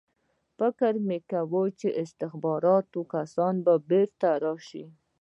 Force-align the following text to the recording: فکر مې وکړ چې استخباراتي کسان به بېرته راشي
فکر 0.57 0.93
مې 1.07 1.17
وکړ 1.29 1.65
چې 1.79 1.87
استخباراتي 2.03 3.01
کسان 3.13 3.55
به 3.65 3.73
بېرته 3.89 4.29
راشي 4.43 4.85